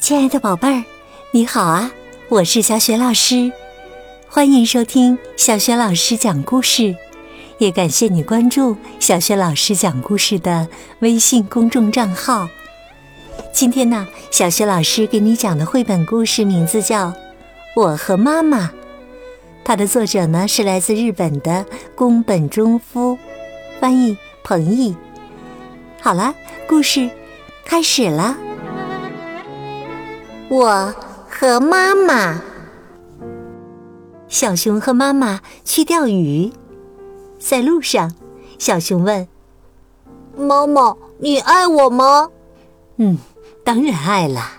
[0.00, 0.84] 亲爱的宝贝儿，
[1.32, 1.90] 你好啊！
[2.28, 3.50] 我是小雪老师，
[4.28, 6.94] 欢迎收听小雪老师讲故事，
[7.58, 10.68] 也感谢你关注小雪老师讲故事的
[11.00, 12.48] 微信公众账号。
[13.52, 17.08] 今天呢，小雪老师给你讲的绘本故事名字叫
[17.74, 18.66] 《我和妈妈》，
[19.64, 23.18] 它的作者呢是来自日本的宫本忠夫，
[23.80, 24.94] 翻译彭毅。
[26.00, 26.34] 好了，
[26.68, 27.10] 故事
[27.64, 28.36] 开始了。
[30.48, 30.94] 我
[31.28, 32.40] 和妈妈，
[34.28, 36.52] 小熊和妈妈去钓鱼，
[37.36, 38.14] 在路上，
[38.56, 39.26] 小熊问
[40.38, 42.30] ：“妈妈，你爱我吗
[42.98, 43.18] ？”“嗯，
[43.64, 44.52] 当然爱了。”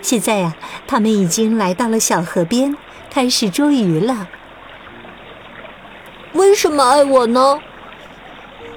[0.00, 2.74] 现在呀，他们已经来到了小河边，
[3.10, 4.28] 开始捉鱼了。
[6.32, 7.58] 为什么爱我呢？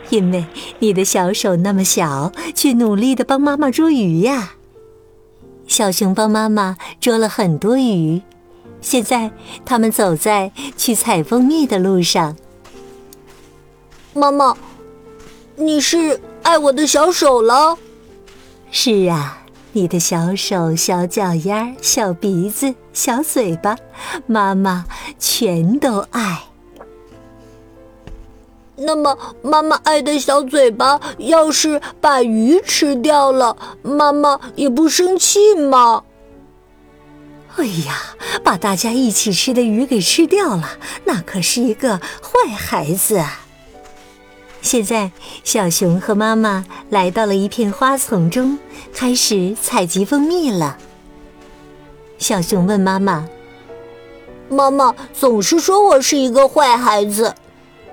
[0.10, 0.46] 因为
[0.80, 4.52] 你的小手那么小，去努力的帮妈妈捉鱼呀。
[5.68, 8.22] 小熊帮妈妈捉了很多鱼，
[8.82, 9.32] 现在
[9.66, 12.36] 他们走在去采蜂蜜的路上。
[14.14, 14.56] 妈妈，
[15.56, 17.78] 你是爱我的小手了？
[18.72, 23.76] 是啊，你的小手、小脚丫、小鼻子、小嘴巴，
[24.26, 24.86] 妈妈
[25.20, 26.44] 全都爱。
[28.78, 36.04] 那么，妈妈爱的小嘴巴要是把鱼吃掉了，妈妈也不生气吗？
[37.56, 40.72] 哎呀，把大家一起吃的鱼给吃掉了，
[41.06, 43.46] 那可是一个坏孩子啊！
[44.62, 45.12] 现在，
[45.44, 48.60] 小熊和妈妈来到了一片花丛中，
[48.94, 50.78] 开始采集蜂蜜了。
[52.18, 53.26] 小熊问妈妈
[54.50, 57.36] ：“妈妈总是说我是一个坏孩子。”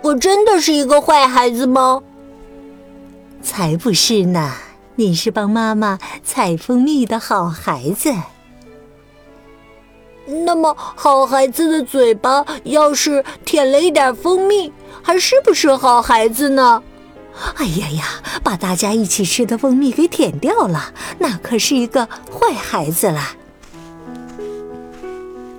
[0.03, 2.03] 我真的是一个坏孩子吗？
[3.42, 4.53] 才不是呢！
[4.97, 8.12] 你是帮妈妈采蜂蜜的好孩子。
[10.27, 14.72] 那么，好孩子的嘴巴要是舔了一点蜂蜜，
[15.03, 16.82] 还是不是好孩子呢？
[17.56, 18.05] 哎呀呀！
[18.43, 23.21] 把大家一起吃的蜂蜜给舔掉了，那可是一个坏孩子了。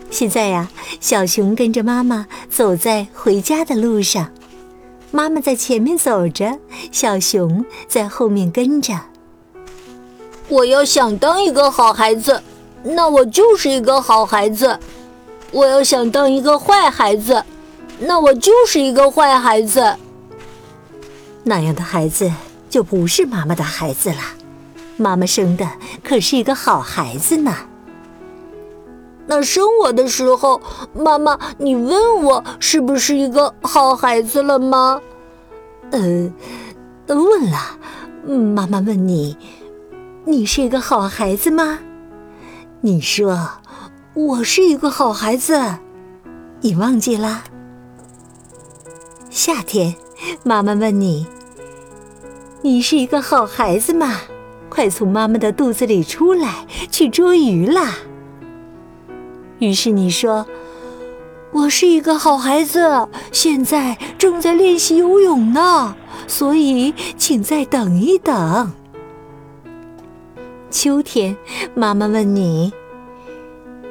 [0.10, 0.70] 现在呀，
[1.00, 4.32] 小熊跟着妈妈走在回家的路上，
[5.16, 6.58] 妈妈在前面走着，
[6.92, 9.00] 小熊在后面跟着。
[10.48, 12.42] 我要想当一个好孩子，
[12.82, 14.76] 那我就是一个好孩子；
[15.52, 17.44] 我要想当一个坏孩子，
[18.00, 19.96] 那我就是一个坏孩子。
[21.44, 22.32] 那样的孩子
[22.68, 24.22] 就不是妈妈的孩子了，
[24.98, 25.70] 妈妈生的
[26.04, 27.56] 可是一个好孩子呢。
[29.36, 30.62] 那生我的时候，
[30.94, 35.02] 妈妈，你问我是不是一个好孩子了吗？
[35.90, 36.32] 呃，
[37.08, 37.58] 问了。
[38.28, 39.36] 妈妈问你，
[40.24, 41.80] 你是一个好孩子吗？
[42.82, 43.50] 你说
[44.14, 45.60] 我是一个好孩子，
[46.62, 47.44] 你忘记了？
[49.32, 49.96] 夏天，
[50.44, 51.26] 妈妈问你，
[52.62, 54.16] 你是一个好孩子吗？
[54.70, 57.96] 快从妈妈的肚子里出来，去捉鱼啦！
[59.64, 60.46] 于是你说
[61.54, 65.96] ：“我是一个好孩子，现在正在练习游泳呢，
[66.28, 68.74] 所以请再等一等。”
[70.70, 71.38] 秋天，
[71.74, 72.74] 妈妈问你：“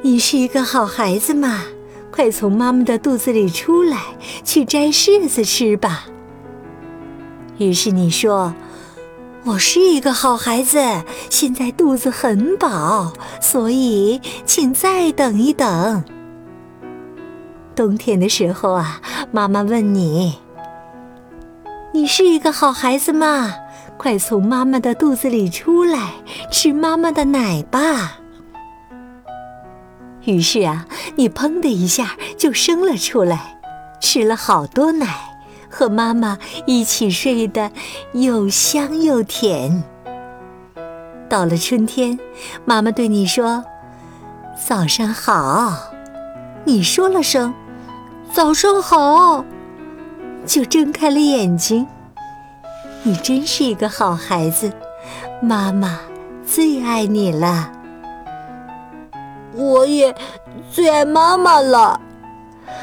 [0.03, 1.63] 你是一个好孩子吗？
[2.11, 3.99] 快从妈妈的肚子里出来，
[4.45, 6.05] 去摘柿子吃吧。”
[7.57, 8.53] 于是你说。
[9.45, 10.79] 我是一个好孩子，
[11.29, 16.05] 现在肚子很饱，所以请再等一等。
[17.75, 19.01] 冬天的时候啊，
[19.33, 20.39] 妈妈问你
[21.93, 23.53] ：“你是一个好孩子吗？
[23.97, 26.13] 快从妈妈的肚子里出来，
[26.53, 28.19] 吃妈妈的奶吧。”
[30.25, 30.87] 于是啊，
[31.17, 33.61] 你砰的一下就生了出来，
[34.01, 35.32] 吃了好多奶。
[35.73, 37.73] 和妈妈一起睡得
[38.13, 39.83] 又香又甜。
[41.31, 42.21] 到了春天，
[42.67, 43.65] 妈妈对你说
[44.63, 45.91] ：“早上好。”
[46.65, 47.55] 你说了声
[48.31, 49.43] “早上好”，
[50.45, 51.87] 就睁开了眼睛。
[53.03, 54.71] 你真是一个好孩子，
[55.41, 55.99] 妈妈
[56.47, 57.73] 最爱你了。
[59.55, 60.15] 我也
[60.71, 61.99] 最爱妈妈了。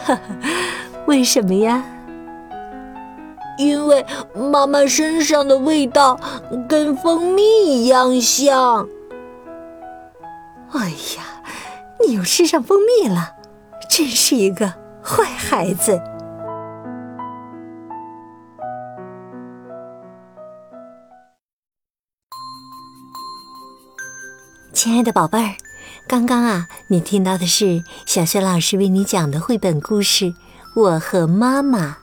[0.03, 0.19] 哈哈，
[1.05, 1.83] 为什么呀？
[3.59, 6.17] 因为妈妈身上的味道
[6.67, 8.87] 跟蜂蜜一样香。
[10.71, 11.43] 哎呀，
[11.99, 13.35] 你又吃上蜂蜜了，
[13.89, 14.73] 真是一个
[15.03, 16.01] 坏孩子。
[24.71, 25.55] 亲爱的宝贝儿，
[26.07, 30.25] 刚刚啊，你听到的是小雪老师为你讲的绘本故事
[30.75, 31.97] 《我和妈妈》。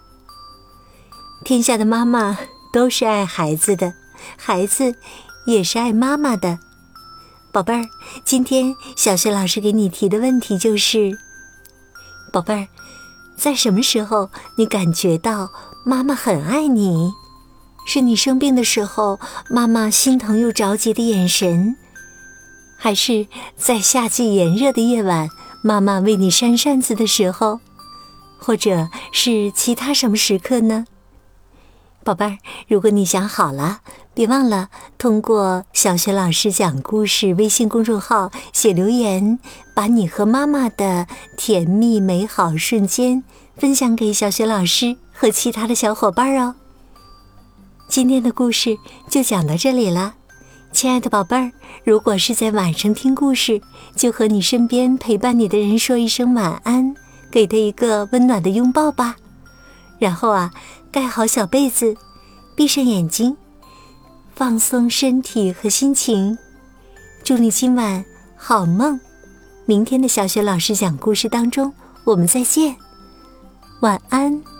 [1.47, 2.37] 天下的妈妈
[2.73, 3.95] 都是爱孩子的，
[4.37, 4.97] 孩子
[5.47, 6.59] 也是爱妈妈的。
[7.53, 7.85] 宝贝儿，
[8.25, 11.17] 今天小雪老师给你提的问题就是：
[12.33, 12.67] 宝贝儿，
[13.37, 15.53] 在什么时候你感觉到
[15.85, 17.13] 妈妈很爱你？
[17.87, 21.77] 是你生病的时候，妈妈心疼又着急的眼神？
[22.77, 25.29] 还是在夏季炎热的夜晚，
[25.63, 27.61] 妈妈为你扇扇子的时候，
[28.37, 30.87] 或者是其他什么时刻呢？
[32.07, 32.39] 宝贝儿，
[32.69, 33.81] 如果你想好了，
[34.15, 39.41] 别忘了通过小学老师讲故事微信公众号写留言，
[39.75, 43.25] 把你和妈妈的甜蜜美好瞬间
[43.57, 46.55] 分享给小学老师和其他的小伙伴哦。
[47.89, 48.79] 今天的故事
[49.11, 50.15] 就讲到这里了。
[50.71, 51.51] 亲爱的宝贝儿，
[51.83, 53.61] 如果是在晚上听故事，
[53.97, 56.95] 就和你身边陪伴你的人说一声晚安，
[57.33, 59.17] 给他一个温暖的拥抱吧。
[59.99, 60.53] 然后啊，
[60.91, 61.97] 盖好小被子，
[62.55, 63.37] 闭上眼睛，
[64.35, 66.37] 放松身体和心情。
[67.25, 68.05] 祝你今晚
[68.37, 69.01] 好梦。
[69.65, 71.73] 明天的小学老师讲故事当中，
[72.05, 72.77] 我们再见。
[73.81, 74.56] 晚安。